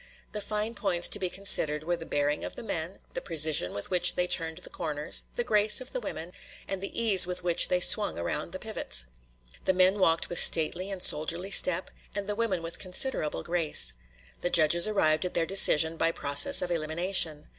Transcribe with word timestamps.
The 0.31 0.41
fine 0.41 0.73
points 0.73 1.07
to 1.09 1.19
be 1.19 1.29
considered 1.29 1.83
were 1.83 1.95
the 1.95 2.07
bearing 2.07 2.43
of 2.43 2.55
the 2.55 2.63
men, 2.63 2.97
the 3.13 3.21
precision 3.21 3.71
with 3.71 3.91
which 3.91 4.15
they 4.15 4.25
turned 4.25 4.57
the 4.57 4.69
corners, 4.71 5.25
the 5.35 5.43
grace 5.43 5.79
of 5.79 5.91
the 5.91 5.99
women, 5.99 6.31
and 6.67 6.81
the 6.81 6.99
ease 6.99 7.27
with 7.27 7.43
which 7.43 7.67
they 7.67 7.79
swung 7.79 8.17
around 8.17 8.51
the 8.51 8.57
pivots. 8.57 9.05
The 9.65 9.73
men 9.73 9.99
walked 9.99 10.27
with 10.27 10.39
stately 10.39 10.89
and 10.89 11.03
soldierly 11.03 11.51
step, 11.51 11.91
and 12.15 12.25
the 12.27 12.33
women 12.33 12.63
with 12.63 12.79
considerable 12.79 13.43
grace. 13.43 13.93
The 14.39 14.49
judges 14.49 14.87
arrived 14.87 15.23
at 15.23 15.35
their 15.35 15.45
decision 15.45 15.97
by 15.97 16.07
a 16.07 16.13
process 16.13 16.63
of 16.63 16.71
elimination. 16.71 17.47